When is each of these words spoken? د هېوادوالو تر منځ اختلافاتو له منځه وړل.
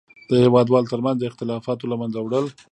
د 0.29 0.31
هېوادوالو 0.43 0.91
تر 0.93 0.99
منځ 1.05 1.19
اختلافاتو 1.29 1.89
له 1.91 1.95
منځه 2.01 2.19
وړل. 2.21 2.45